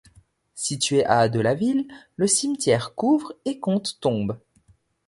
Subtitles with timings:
[0.55, 4.35] Situé à de la ville, le cimetière couvre et compte tombes.